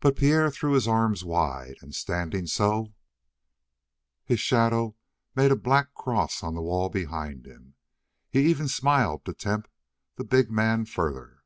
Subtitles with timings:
[0.00, 2.94] But Pierre threw his arms wide, and standing so,
[4.24, 4.96] his shadow
[5.36, 7.74] made a black cross on the wall behind him.
[8.30, 9.68] He even smiled to tempt
[10.16, 11.42] the big man further.